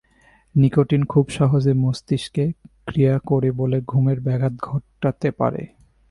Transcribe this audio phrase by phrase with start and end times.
[0.55, 2.45] Nicotine খুব সহজেই মস্তিষ্কে
[2.85, 5.63] ক্রিয়া করে বলে ঘুমের ব্যাঘাত ঘটাতে পারে।